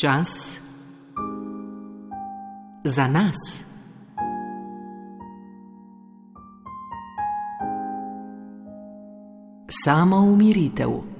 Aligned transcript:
Čas 0.00 0.60
za 2.84 3.08
nas. 3.08 3.62
Samo 9.84 10.16
umiritev. 10.16 11.15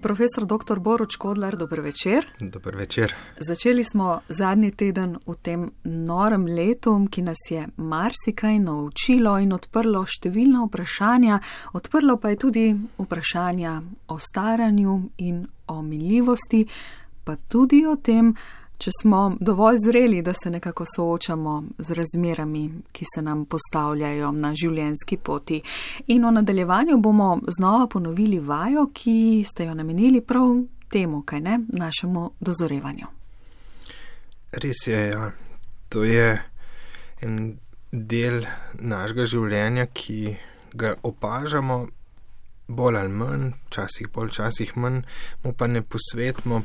Profesor 0.00 0.46
dr. 0.46 0.78
Boruč 0.78 1.16
Kodlar, 1.16 1.56
dober 1.56 1.80
večer. 1.80 2.26
Dober 2.40 2.76
večer. 2.76 3.14
Začeli 3.38 3.84
smo 3.84 4.20
zadnji 4.28 4.70
teden 4.70 5.18
v 5.26 5.34
tem 5.42 5.70
norem 5.84 6.46
letu, 6.46 6.94
ki 7.10 7.22
nas 7.22 7.42
je 7.50 7.66
marsikaj 7.76 8.58
naučilo 8.58 9.36
in 9.38 9.52
odprlo 9.52 10.06
številna 10.06 10.64
vprašanja, 10.66 11.40
odprlo 11.76 12.16
pa 12.16 12.32
je 12.32 12.40
tudi 12.40 12.64
vprašanja 12.98 13.74
o 14.08 14.18
staranju 14.18 14.96
in 15.18 15.44
o 15.68 15.82
miljivosti, 15.82 16.64
pa 17.24 17.36
tudi 17.48 17.84
o 17.86 17.96
tem, 17.96 18.34
če 18.80 18.90
smo 19.02 19.36
dovolj 19.40 19.76
zreli, 19.84 20.22
da 20.22 20.32
se 20.34 20.50
nekako 20.50 20.84
soočamo 20.88 21.54
z 21.78 21.96
razmerami, 21.98 22.64
ki 22.92 23.04
se 23.14 23.22
nam 23.22 23.44
postavljajo 23.44 24.32
na 24.32 24.54
življenjski 24.56 25.18
poti. 25.20 25.60
In 26.14 26.24
v 26.24 26.32
nadaljevanju 26.38 26.96
bomo 26.98 27.30
znova 27.48 27.86
ponovili 27.92 28.40
vajo, 28.40 28.86
ki 28.94 29.44
ste 29.44 29.68
jo 29.68 29.74
namenili 29.76 30.22
prav 30.24 30.62
temu, 30.90 31.22
kaj 31.22 31.40
ne, 31.40 31.58
našemu 31.68 32.30
dozorevanju. 32.40 33.10
Res 34.64 34.86
je, 34.86 35.02
ja. 35.12 35.30
To 35.90 36.04
je 36.06 36.38
en 37.22 37.36
del 37.92 38.44
našega 38.74 39.26
življenja, 39.28 39.86
ki 39.86 40.36
ga 40.72 40.94
opažamo 41.02 41.82
bolj 42.70 42.98
ali 43.00 43.12
manj, 43.12 43.46
včasih 43.68 44.08
bolj, 44.14 44.30
včasih 44.30 44.76
manj, 44.78 45.02
mu 45.42 45.52
pa 45.52 45.66
ne 45.66 45.82
posvetimo 45.82 46.62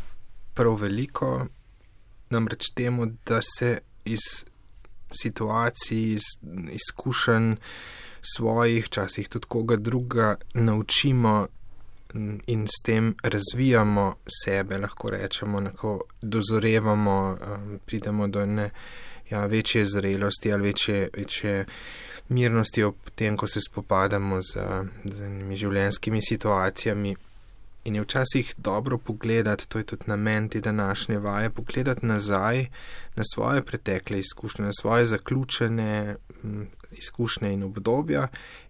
prav 0.56 0.78
veliko, 0.82 1.48
namreč 2.30 2.72
temu, 2.76 3.06
da 3.26 3.42
se 3.42 3.80
iz 4.06 4.46
situacij, 5.22 6.14
iz 6.14 6.24
izkušenj 6.72 7.56
svojih, 8.36 8.86
včasih 8.86 9.30
tudi 9.30 9.46
koga 9.48 9.76
druga, 9.76 10.36
naučimo 10.54 11.48
in 12.48 12.68
s 12.68 12.84
tem 12.86 13.16
razvijamo 13.24 14.16
sebe, 14.44 14.78
lahko 14.78 15.10
rečemo, 15.10 15.60
lahko 15.60 16.02
dozorevamo, 16.22 17.38
um, 17.42 17.80
pridemo 17.86 18.28
do 18.28 18.46
ne 18.46 18.70
ja, 19.30 19.46
večje 19.46 19.86
zrelosti 19.86 20.54
ali 20.54 20.64
večje, 20.64 21.10
večje 21.18 21.66
mirnosti 22.30 22.84
ob 22.84 22.96
tem, 23.16 23.38
ko 23.38 23.48
se 23.48 23.60
spopadamo 23.70 24.42
z, 24.42 24.58
z 25.04 25.30
življenjskimi 25.56 26.22
situacijami. 26.22 27.16
In 27.86 27.96
je 27.96 28.02
včasih 28.02 28.54
dobro 28.58 28.98
pogledati, 28.98 29.70
to 29.70 29.78
je 29.78 29.84
tudi 29.84 30.04
namen 30.08 30.50
te 30.50 30.62
današnje 30.62 31.20
vaje, 31.20 31.50
pogledati 31.50 32.06
nazaj 32.06 32.66
na 33.16 33.24
svoje 33.34 33.62
pretekle 33.66 34.20
izkušnje, 34.20 34.66
na 34.66 34.72
svoje 34.74 35.06
zaključene 35.06 36.16
izkušnje 36.92 37.54
in 37.54 37.64
obdobja 37.64 38.28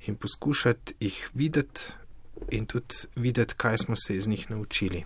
in 0.08 0.16
poskušati 0.16 0.94
jih 1.00 1.30
videti 1.34 1.82
in 2.52 2.66
tudi 2.66 2.96
videti, 3.16 3.54
kaj 3.58 3.78
smo 3.78 3.96
se 3.96 4.16
iz 4.16 4.28
njih 4.28 4.52
naučili. 4.52 5.04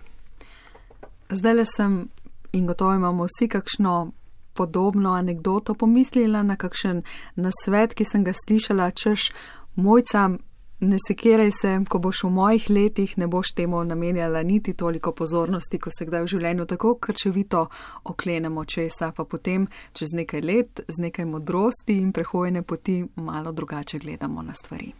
Zdaj 1.28 1.54
le 1.54 1.64
sem 1.64 2.08
in 2.52 2.66
gotovo 2.66 2.94
imamo 2.94 3.24
vsi 3.24 3.48
kakšno 3.48 4.12
podobno 4.54 5.12
anegdoto 5.12 5.74
pomislila 5.74 6.42
na 6.42 6.56
kakšen 6.56 7.02
nasvet, 7.36 7.94
ki 7.94 8.04
sem 8.04 8.24
ga 8.24 8.32
slišala, 8.46 8.90
češ 8.90 9.30
mojca 9.74 10.30
ne 10.80 10.96
sekiraj 11.08 11.50
se, 11.60 11.72
ko 11.88 11.98
boš 11.98 12.22
v 12.24 12.30
mojih 12.30 12.70
letih, 12.70 13.18
ne 13.18 13.26
boš 13.26 13.52
temu 13.56 13.82
namenjala 13.84 14.42
niti 14.42 14.74
toliko 14.74 15.12
pozornosti, 15.12 15.78
ko 15.78 15.90
se 15.98 16.06
kdaj 16.06 16.22
v 16.22 16.30
življenju 16.34 16.66
tako 16.66 16.94
krčevito 17.00 17.66
oklenemo 18.04 18.64
česa, 18.64 19.12
pa 19.16 19.24
potem 19.24 19.66
čez 19.92 20.14
nekaj 20.16 20.40
let 20.40 20.84
z 20.88 21.06
nekaj 21.06 21.28
modrosti 21.28 21.98
in 22.00 22.12
prehojene 22.12 22.62
poti 22.62 23.04
malo 23.16 23.52
drugače 23.52 23.98
gledamo 23.98 24.42
na 24.42 24.54
stvari. 24.54 24.92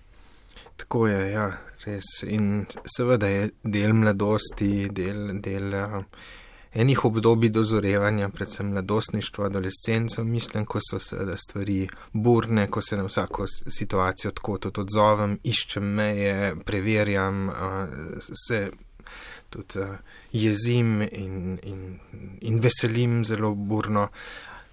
Tako 0.77 1.07
je, 1.07 1.33
ja, 1.33 1.47
res. 1.85 2.23
In 2.25 2.67
seveda 2.97 3.29
je 3.29 3.51
del 3.65 3.93
mladosti, 3.93 4.89
del. 4.89 5.41
del 5.41 5.75
uh 5.75 6.05
enih 6.75 7.05
obdobij 7.05 7.51
dozorevanja, 7.51 8.29
predvsem 8.29 8.71
mladostništva, 8.71 9.47
adolescencev, 9.47 10.25
mislim, 10.25 10.67
ko 10.67 10.79
so 10.91 10.99
seveda 10.99 11.37
stvari 11.37 11.89
burne, 12.13 12.67
ko 12.71 12.83
se 12.83 12.97
na 12.97 13.05
vsako 13.05 13.47
situacijo 13.49 14.31
tako 14.31 14.59
tudi 14.59 14.81
odzovem, 14.81 15.39
iščem 15.43 15.85
meje, 15.85 16.55
preverjam, 16.65 17.51
se 18.47 18.71
tudi 19.51 19.87
jezim 20.33 21.03
in, 21.03 21.59
in, 21.63 21.99
in 22.41 22.61
veselim 22.61 23.25
zelo 23.25 23.55
burno. 23.55 24.09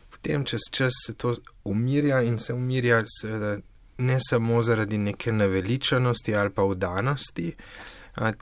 Potem 0.10 0.46
čez 0.46 0.70
čas 0.72 0.94
se 1.06 1.16
to 1.16 1.36
umirja 1.64 2.22
in 2.22 2.40
se 2.40 2.54
umirja 2.54 3.04
seveda 3.22 3.58
ne 3.98 4.18
samo 4.30 4.62
zaradi 4.62 4.98
neke 4.98 5.32
naveličanosti 5.32 6.36
ali 6.36 6.50
pa 6.50 6.64
vdanosti, 6.64 7.56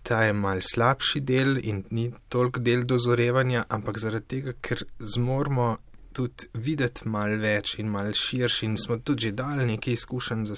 ta 0.04 0.24
je 0.24 0.34
mal 0.34 0.62
slabši 0.62 1.20
del 1.22 1.58
in 1.58 1.84
ni 1.92 2.12
toliko 2.30 2.60
del 2.60 2.86
dozorevanja, 2.88 3.66
ampak 3.70 4.00
zaradi 4.00 4.28
tega, 4.36 4.54
ker 4.62 4.86
zmormo 5.00 5.76
tudi 6.16 6.48
videti 6.64 7.10
mal 7.12 7.36
več 7.42 7.74
in 7.82 7.90
mal 7.92 8.14
širši 8.16 8.66
in 8.70 8.78
smo 8.80 8.98
tudi 9.04 9.28
že 9.28 9.32
dali 9.36 9.66
nekaj 9.68 9.98
izkušenj 9.98 10.46
za, 10.48 10.56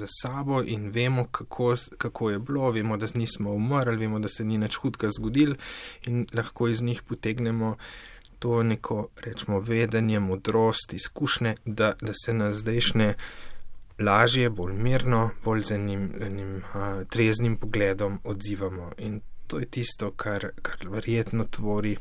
za 0.00 0.08
sabo 0.10 0.62
in 0.62 0.90
vemo, 0.94 1.28
kako, 1.30 1.74
kako 1.98 2.30
je 2.30 2.38
bilo, 2.38 2.70
vemo, 2.74 2.96
da 2.98 3.06
nismo 3.14 3.54
umrli, 3.54 3.96
vemo, 3.96 4.18
da 4.18 4.28
se 4.28 4.44
ni 4.44 4.58
nič 4.58 4.80
hudega 4.82 5.12
zgodil 5.14 5.54
in 6.10 6.26
lahko 6.34 6.68
iz 6.68 6.82
njih 6.82 7.02
potegnemo 7.02 7.76
to 8.38 8.62
neko, 8.62 9.08
rečemo, 9.22 9.60
vedenje, 9.60 10.20
modrost, 10.20 10.92
izkušnje, 10.92 11.56
da, 11.64 11.92
da 12.00 12.12
se 12.14 12.34
na 12.34 12.52
zdajšnje 12.54 13.14
lažje, 13.98 14.50
bolj 14.50 14.74
mirno, 14.74 15.30
bolj 15.44 15.62
z 15.62 15.74
enim, 15.74 16.10
enim 16.20 16.56
uh, 16.56 17.04
treznim 17.08 17.56
pogledom 17.56 18.20
odzivamo. 18.24 18.92
In 18.98 19.20
to 19.46 19.58
je 19.58 19.66
tisto, 19.66 20.10
kar, 20.10 20.50
kar 20.62 20.88
verjetno 20.88 21.44
tvori 21.44 21.96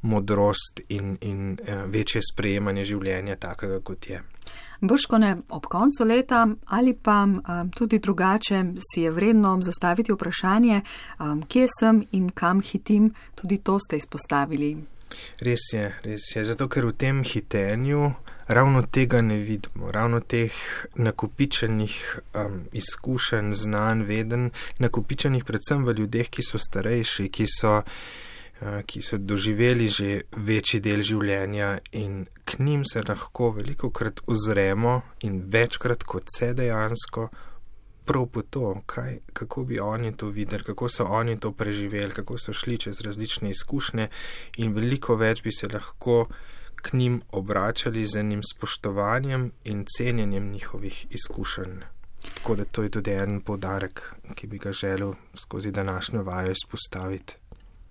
modrost 0.00 0.80
in, 0.88 1.16
in 1.20 1.58
uh, 1.60 1.84
večje 1.90 2.20
sprejemanje 2.32 2.84
življenja 2.84 3.36
takega, 3.36 3.80
kot 3.80 4.08
je. 4.08 4.22
Brškone 4.80 5.36
ob 5.56 5.66
koncu 5.72 6.04
leta 6.04 6.46
ali 6.66 6.92
pa 6.94 7.22
um, 7.24 7.70
tudi 7.70 7.98
drugače 7.98 8.64
si 8.92 9.00
je 9.00 9.10
vredno 9.10 9.56
zastaviti 9.62 10.12
vprašanje, 10.12 10.82
um, 11.18 11.42
kje 11.48 11.66
sem 11.80 12.02
in 12.12 12.30
kam 12.30 12.60
hitim, 12.60 13.14
tudi 13.34 13.58
to 13.58 13.78
ste 13.78 13.96
izpostavili. 13.96 14.76
Res 15.40 15.72
je, 15.72 15.88
res 16.04 16.26
je. 16.36 16.44
Zato, 16.44 16.68
ker 16.68 16.86
v 16.86 16.92
tem 16.98 17.22
hitenju 17.24 18.12
ravno 18.46 18.82
tega 18.82 19.22
ne 19.22 19.38
vidimo, 19.38 19.90
ravno 19.90 20.20
teh 20.20 20.52
nakupičenih 20.94 22.20
um, 22.34 22.60
izkušenj, 22.72 23.52
znanj, 23.52 24.02
veden, 24.02 24.50
nakupičenih 24.78 25.44
predvsem 25.44 25.84
v 25.84 25.94
ljudeh, 25.98 26.28
ki 26.28 26.42
so 26.42 26.58
starejši, 26.58 27.28
ki 27.28 27.46
so, 27.48 27.78
uh, 27.80 28.80
ki 28.86 29.02
so 29.02 29.18
doživeli 29.18 29.88
že 29.88 30.20
večji 30.36 30.80
del 30.80 31.02
življenja 31.02 31.78
in 31.92 32.26
k 32.44 32.58
njim 32.58 32.84
se 32.84 33.02
lahko 33.02 33.50
veliko 33.56 33.90
krat 33.90 34.20
ozremo 34.26 35.00
in 35.22 35.42
večkrat 35.50 36.04
kot 36.04 36.28
se 36.36 36.52
dejansko. 36.54 37.28
Prav 38.04 38.26
po 38.28 38.42
to, 38.42 38.82
kaj, 38.86 39.14
kako 39.32 39.62
bi 39.64 39.78
oni 39.80 40.10
to 40.12 40.28
videli, 40.28 40.62
kako 40.62 40.88
so 40.92 41.06
oni 41.08 41.38
to 41.40 41.52
preživeli, 41.52 42.12
kako 42.12 42.36
so 42.38 42.52
šli 42.52 42.76
čez 42.78 43.00
različne 43.00 43.48
izkušnje, 43.50 44.08
in 44.60 44.74
veliko 44.76 45.16
več 45.16 45.40
bi 45.42 45.52
se 45.52 45.70
lahko 45.72 46.26
k 46.84 46.92
njim 46.92 47.22
obračali 47.32 48.06
z 48.06 48.20
enim 48.20 48.42
spoštovanjem 48.44 49.50
in 49.64 49.84
cenjenjem 49.96 50.50
njihovih 50.52 51.06
izkušenj. 51.10 51.80
Tako 52.34 52.56
da 52.56 52.64
to 52.64 52.82
je 52.82 52.88
tudi 52.88 53.10
en 53.10 53.40
podarek, 53.40 54.14
ki 54.34 54.46
bi 54.46 54.58
ga 54.58 54.72
želel 54.72 55.14
skozi 55.34 55.70
današnjo 55.70 56.22
vajo 56.22 56.52
izpostaviti. 56.52 57.34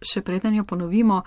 Še 0.04 0.22
preden 0.22 0.56
jo 0.56 0.66
ponovimo, 0.68 1.22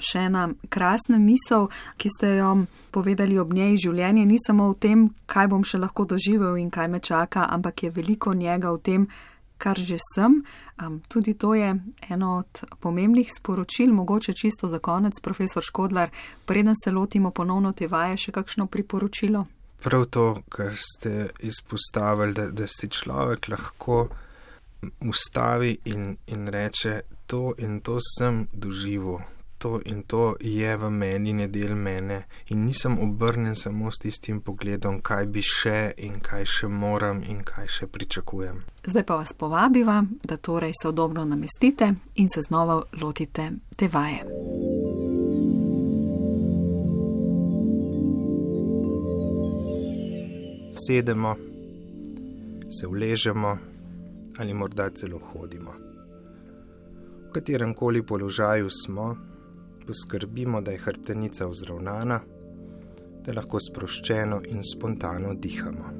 še 0.00 0.26
ena 0.30 0.48
krasna 0.72 1.18
misel, 1.20 1.68
ki 2.00 2.08
ste 2.08 2.30
jo 2.38 2.54
povedali 2.90 3.38
ob 3.38 3.52
njej. 3.52 3.76
Življenje 3.84 4.24
ni 4.26 4.38
samo 4.40 4.70
v 4.72 4.78
tem, 4.80 5.04
kaj 5.26 5.50
bom 5.52 5.64
še 5.64 5.78
lahko 5.78 6.06
doživel 6.08 6.56
in 6.56 6.70
kaj 6.70 6.88
me 6.88 7.02
čaka, 7.04 7.44
ampak 7.50 7.84
je 7.84 7.92
veliko 7.92 8.34
njega 8.34 8.72
v 8.72 8.80
tem, 8.80 9.06
kar 9.64 9.80
že 9.80 9.96
sem. 10.14 10.42
Um, 10.76 11.00
tudi 11.08 11.34
to 11.34 11.54
je 11.54 11.72
eno 12.10 12.30
od 12.44 12.64
pomembnih 12.80 13.30
sporočil, 13.32 13.92
mogoče 13.92 14.32
čisto 14.36 14.68
za 14.68 14.78
konec, 14.78 15.20
profesor 15.22 15.64
Škodlar, 15.64 16.10
preden 16.44 16.74
se 16.84 16.90
lotimo 16.90 17.30
ponovno 17.30 17.72
te 17.72 17.88
vaje, 17.88 18.18
še 18.26 18.34
kakšno 18.36 18.66
priporočilo? 18.66 19.46
Prav 19.84 20.04
to, 20.12 20.26
kar 20.48 20.76
ste 20.76 21.30
izpostavili, 21.44 22.32
da, 22.34 22.48
da 22.50 22.66
si 22.68 22.88
človek 22.88 23.48
lahko 23.52 24.08
ustavi 25.00 25.78
in, 25.84 26.16
in 26.26 26.48
reče, 26.48 27.00
to 27.26 27.54
in 27.58 27.80
to 27.80 27.98
sem 28.00 28.46
doživel, 28.52 29.20
to 29.64 29.80
in 29.84 30.02
to 30.02 30.36
je 30.40 30.76
v 30.76 30.90
meni, 30.90 31.32
ne 31.32 31.48
del 31.48 31.74
mene 31.74 32.24
in 32.52 32.66
nisem 32.66 32.98
obrnjen 33.00 33.56
samo 33.56 33.90
s 33.90 33.98
tistim 33.98 34.42
pogledom, 34.44 34.98
kaj 35.00 35.24
bi 35.26 35.40
še 35.40 35.94
in 36.04 36.18
kaj 36.20 36.44
še 36.44 36.68
moram 36.68 37.22
in 37.24 37.40
kaj 37.40 37.70
še 37.78 37.88
pričakujem. 37.88 38.58
Zdaj 38.84 39.06
pa 39.08 39.16
vas 39.16 39.32
povabiva, 39.32 40.02
da 40.24 40.36
torej 40.36 40.76
se 40.76 40.88
odobno 40.88 41.24
namestite 41.24 41.94
in 42.14 42.28
se 42.28 42.44
znova 42.44 42.82
lotite 43.00 43.50
te 43.76 43.88
vaje. 43.88 44.20
Sedemo, 50.84 51.32
se 52.68 52.86
uležemo 52.86 53.56
ali 54.38 54.54
morda 54.54 54.90
celo 54.90 55.22
hodimo 55.32 55.84
katerem 57.34 57.74
koli 57.74 58.02
položaju 58.02 58.68
smo, 58.70 59.16
poskrbimo, 59.86 60.60
da 60.60 60.70
je 60.70 60.78
hrbtenica 60.78 61.46
vzravnana, 61.46 62.20
da 63.24 63.32
lahko 63.32 63.60
sproščeno 63.60 64.40
in 64.48 64.64
spontano 64.64 65.34
dihamo. 65.34 65.92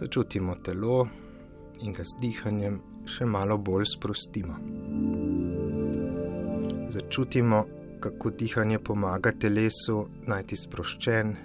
Začutimo 0.00 0.54
telo 0.64 1.08
in 1.82 1.92
ga 1.92 2.04
z 2.04 2.20
dihanjem 2.20 2.80
še 3.06 3.26
malo 3.26 3.58
bolj 3.58 3.86
sprostimo. 3.94 4.56
Začutimo, 6.92 7.64
kako 8.02 8.30
dihanje 8.30 8.78
pomaga 8.78 9.32
telesu 9.32 10.06
najti 10.26 10.56
sproščen 10.58 11.36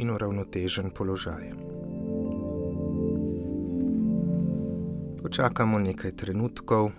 in 0.00 0.10
uravnotežen 0.10 0.90
položaj. 0.96 1.50
Počakamo 5.22 5.78
nekaj 5.78 6.14
trenutkov, 6.16 6.90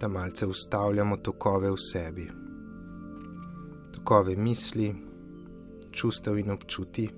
da 0.00 0.08
malce 0.08 0.46
ustavljamo 0.46 1.16
tokove 1.16 1.70
v 1.70 1.76
sebi. 1.92 2.30
Tokove 3.92 4.36
misli, 4.36 4.94
čustev 5.90 6.38
in 6.38 6.50
občuti. 6.50 7.10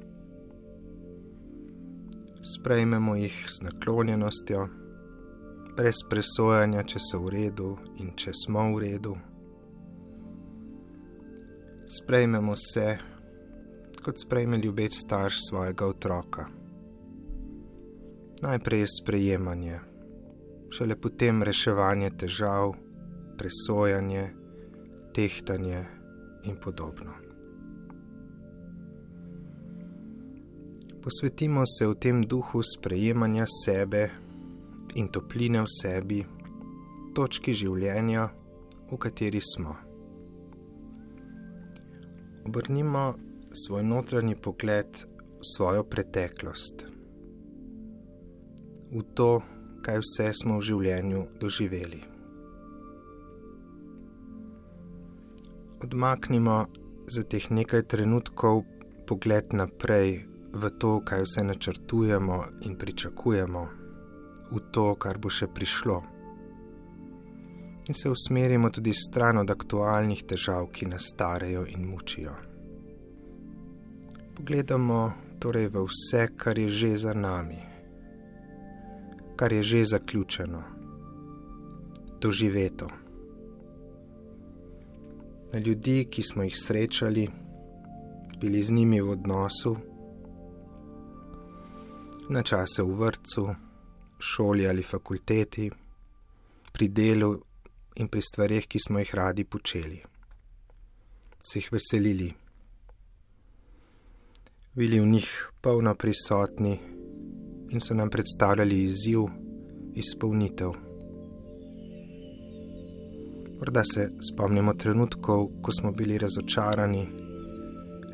Sprejmemo 2.42 3.16
jih 3.16 3.46
z 3.48 3.62
naklonjenostjo, 3.62 4.68
brez 5.76 6.04
presojanja, 6.10 6.82
če 6.82 7.02
so 7.02 7.20
v 7.24 7.34
redu 7.34 7.74
in 7.98 8.14
če 8.16 8.32
smo 8.34 8.68
v 8.74 8.78
redu. 8.86 9.16
Sprejmemo 11.88 12.54
se, 12.56 12.96
kot 14.04 14.22
sprejme 14.22 14.58
ljubeč 14.58 15.02
starš 15.02 15.42
svojega 15.48 15.86
otroka. 15.86 16.46
Najprej 18.42 18.80
je 18.80 18.96
sprejemanje 19.02 19.78
šele 20.70 20.96
potem 20.96 21.42
reševanje 21.42 22.10
težav, 22.10 22.74
presojanje, 23.38 24.28
tehtanje 25.14 25.84
in 26.44 26.56
podobno. 26.64 27.14
Posvetimo 31.02 31.62
se 31.66 31.86
v 31.86 31.94
tem 31.94 32.22
duhu 32.22 32.62
sprejemanja 32.62 33.46
sebe 33.64 34.10
in 34.94 35.08
topline 35.08 35.62
v 35.62 35.70
sebi, 35.70 36.18
točki 37.14 37.54
življenja, 37.54 38.28
v 38.90 38.98
kateri 38.98 39.40
smo. 39.40 39.76
Obrnimo 42.48 43.14
svoj 43.52 43.84
notranji 43.84 44.36
pogled 44.36 45.04
v 45.38 45.44
svojo 45.54 45.84
preteklost, 45.84 46.84
v 48.92 49.02
to, 49.14 49.30
kaj 49.88 50.02
vse 50.04 50.24
smo 50.36 50.58
v 50.58 50.64
življenju 50.68 51.20
doživeli. 51.40 51.98
Odmaknimo 55.80 56.56
za 57.08 57.22
teh 57.24 57.46
nekaj 57.48 57.86
trenutkov 57.88 58.66
pogled 59.08 59.54
naprej 59.56 60.26
v 60.52 60.70
to, 60.82 60.90
kaj 61.00 61.24
vse 61.24 61.44
načrtujemo 61.48 62.36
in 62.68 62.74
pričakujemo, 62.76 63.62
v 64.50 64.60
to, 64.76 64.84
kar 65.00 65.16
bo 65.16 65.32
še 65.32 65.48
prišlo. 65.48 65.96
In 67.88 67.96
se 67.96 68.12
usmerimo 68.12 68.68
tudi 68.68 68.92
stran 68.92 69.40
od 69.40 69.48
aktualnih 69.48 70.26
težav, 70.28 70.68
ki 70.68 70.90
nas 70.92 71.08
starejo 71.14 71.64
in 71.64 71.88
mučijo. 71.88 72.36
Pogledamo 74.36 75.00
torej 75.40 75.72
v 75.72 75.86
vse, 75.88 76.26
kar 76.36 76.60
je 76.60 76.68
že 76.68 76.92
za 77.06 77.16
nami 77.16 77.67
kar 79.38 79.52
je 79.52 79.62
že 79.62 79.84
zaključeno, 79.84 80.62
doživeto. 82.20 82.88
Na 85.52 85.58
ljudi, 85.58 86.08
ki 86.10 86.22
smo 86.22 86.42
jih 86.42 86.56
srečali, 86.56 87.28
bili 88.40 88.62
z 88.62 88.70
njimi 88.70 89.00
v 89.00 89.10
odnosu, 89.10 89.76
na 92.28 92.42
čase 92.42 92.82
v 92.82 92.98
vrtu, 92.98 93.46
šoli 94.18 94.66
ali 94.68 94.82
fakulteti, 94.82 95.70
pri 96.72 96.88
delu 96.88 97.30
in 97.94 98.08
pri 98.08 98.22
stvarih, 98.22 98.66
ki 98.66 98.78
smo 98.78 98.98
jih 98.98 99.14
radi 99.14 99.44
počeli, 99.44 100.02
se 101.40 101.58
jih 101.58 101.72
veselili, 101.72 102.34
bili 104.74 105.00
v 105.00 105.06
njih 105.06 105.50
polno 105.60 105.94
prisotni 105.94 106.97
in 107.70 107.80
so 107.80 107.94
nam 107.94 108.10
predstavljali 108.10 108.82
izziv, 108.82 109.20
izpolnitev. 109.94 110.72
Morda 113.58 113.82
se 113.84 114.10
spomnimo 114.32 114.74
trenutkov, 114.74 115.48
ko 115.62 115.72
smo 115.72 115.92
bili 115.92 116.18
razočarani, 116.18 117.06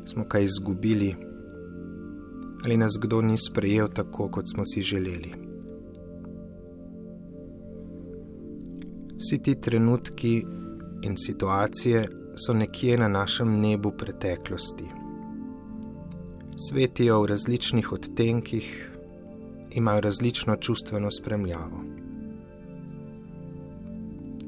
smo 0.05 0.25
kaj 0.25 0.43
izgubili 0.43 1.15
ali 2.65 2.77
nas 2.77 2.93
kdo 3.01 3.21
ni 3.21 3.37
sprejel 3.37 3.87
tako, 3.93 4.29
kot 4.31 4.45
smo 4.53 4.65
si 4.65 4.81
želeli. 4.81 5.31
Vsi 9.17 9.43
ti 9.43 9.61
trenutki 9.61 10.45
in 11.01 11.17
situacije 11.17 12.09
so 12.35 12.53
nekje 12.53 12.97
na 12.97 13.07
našem 13.07 13.59
nebu 13.61 13.91
preteklosti. 13.91 14.85
Svetijo 16.69 17.21
v 17.21 17.25
različnih 17.25 17.91
odtenkih, 17.91 18.94
imajo 19.75 20.01
različno 20.01 20.55
čustveno 20.55 21.11
spremljavo. 21.11 21.83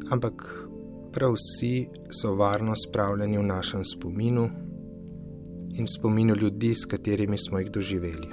Ampak 0.09 0.67
prav 1.11 1.33
vsi 1.33 1.87
so 2.21 2.35
varno 2.35 2.73
spravljeni 2.75 3.37
v 3.37 3.43
našem 3.43 3.83
spominu 3.83 4.49
in 5.73 5.87
spominu 5.87 6.35
ljudi, 6.35 6.75
s 6.75 6.85
katerimi 6.85 7.37
smo 7.37 7.59
jih 7.59 7.71
doživeli. 7.71 8.29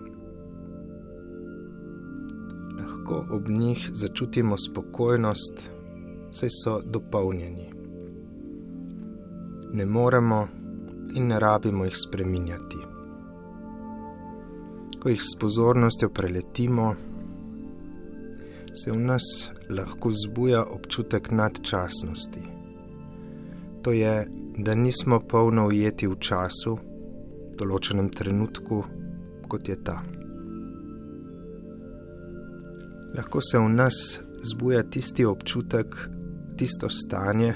Lahko 2.79 3.27
ob 3.31 3.49
njih 3.49 3.91
začutimo 3.93 4.57
spokojnost, 4.57 5.71
saj 6.31 6.49
so 6.65 6.81
dopolnjeni. 6.81 7.73
Ne 9.73 9.87
moremo 9.87 10.49
in 11.15 11.27
ne 11.27 11.41
rabimo 11.41 11.85
jih 11.85 11.95
spreminjati 12.09 12.94
ko 15.05 15.11
jih 15.13 15.21
s 15.21 15.37
pozornostjo 15.41 16.09
preletimo, 16.09 16.95
se 18.73 18.93
v 18.93 18.97
nas 18.97 19.51
lahko 19.69 20.09
zbuja 20.17 20.63
občutek 20.65 21.29
nadčasnosti. 21.31 22.41
To 23.83 23.93
je, 23.93 24.15
da 24.59 24.75
nismo 24.75 25.19
polno 25.29 25.67
ujeti 25.67 26.09
v 26.09 26.17
času, 26.17 26.73
v 27.51 27.59
določenem 27.61 28.09
trenutku, 28.09 28.79
kot 29.45 29.69
je 29.69 29.77
ta. 29.85 29.99
Lahko 33.13 33.45
se 33.45 33.61
v 33.61 33.69
nas 33.77 34.01
zbuja 34.41 34.87
tisti 34.89 35.29
občutek, 35.29 35.99
tisto 36.57 36.89
stanje, 36.89 37.53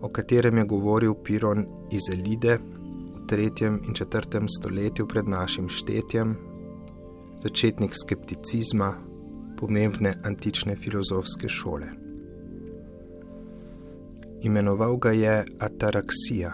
o 0.00 0.08
katerem 0.08 0.64
je 0.64 0.66
govoril 0.72 1.12
Piron 1.20 1.68
iz 1.92 2.08
Elide 2.08 2.56
v 2.56 3.28
3. 3.28 3.68
in 3.84 3.92
4. 3.92 4.48
stoletju 4.48 5.04
pred 5.04 5.28
našim 5.28 5.68
štetjem, 5.68 6.53
začetnik 7.38 7.92
skepticizma, 7.94 8.94
pomembne 9.58 10.14
antične 10.24 10.76
filozofske 10.76 11.48
šole. 11.48 11.86
Imenoval 14.42 14.96
ga 14.96 15.10
je 15.10 15.44
ataraksija. 15.58 16.52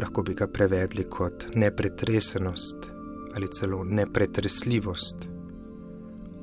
Lahko 0.00 0.22
bi 0.22 0.34
ga 0.34 0.46
prevedli 0.46 1.04
kot 1.10 1.46
nepretresenost 1.54 2.90
ali 3.36 3.46
celo 3.52 3.84
nepretresljivost, 3.84 5.28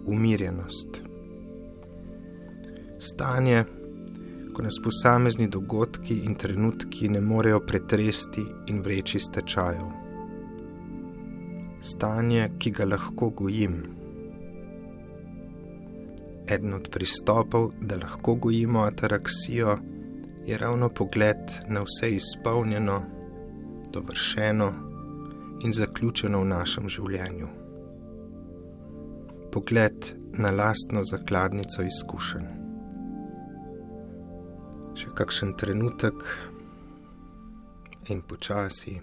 umirjenost. 0.06 1.02
Stanje, 3.00 3.64
ko 4.54 4.64
nas 4.64 4.80
posamezni 4.84 5.48
dogodki 5.48 6.22
in 6.24 6.36
trenutki 6.36 7.10
ne 7.10 7.22
morejo 7.22 7.60
pretresti 7.60 8.46
in 8.68 8.82
vreči 8.82 9.20
stečajev 9.20 10.05
stanje, 11.86 12.50
ki 12.60 12.72
ga 12.72 12.90
lahko 12.96 13.30
gojim. 13.30 13.96
eden 16.48 16.74
od 16.74 16.90
pristopov, 16.90 17.72
da 17.82 17.96
lahko 17.96 18.36
gojimo 18.36 18.80
ataraksijo, 18.80 19.78
je 20.46 20.58
ravno 20.58 20.90
pogled 20.90 21.38
na 21.68 21.82
vse 21.82 22.16
izpolnjeno, 22.16 23.02
dovršeno 23.94 24.74
in 25.62 25.74
zaključeno 25.74 26.42
v 26.42 26.46
našem 26.46 26.90
življenju. 26.90 27.48
Pogled 29.52 30.12
na 30.38 30.52
lastno 30.52 31.02
zakladnico 31.06 31.84
izkušenj. 31.84 32.50
Še 34.96 35.14
kakšen 35.16 35.56
trenutek 35.60 36.28
in 38.12 38.22
počasi 38.22 39.00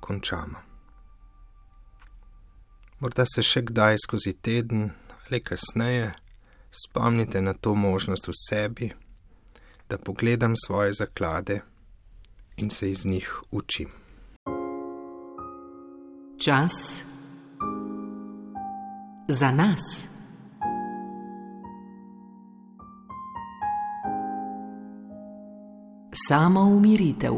končamo. 0.00 0.67
Morda 2.98 3.22
se 3.30 3.44
še 3.46 3.60
kdaj 3.62 3.96
skozi 4.02 4.32
teden 4.42 4.88
ali 5.28 5.38
kasneje 5.38 6.08
spomnite 6.74 7.40
na 7.40 7.52
to 7.54 7.74
možnost 7.74 8.26
v 8.28 8.32
sebi, 8.34 8.88
da 9.88 9.98
pogledam 9.98 10.56
svoje 10.56 10.92
zaklade 10.92 11.60
in 12.56 12.70
se 12.70 12.90
iz 12.90 13.06
njih 13.06 13.28
učim. 13.50 13.88
Čas 16.38 17.04
za 19.28 19.50
nas. 19.50 20.06
Samo 26.28 26.60
umiritev. 26.60 27.34